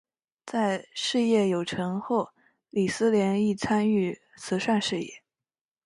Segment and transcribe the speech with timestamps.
[0.47, 2.31] 在事业有成后
[2.71, 5.21] 李思廉亦参与慈善事业。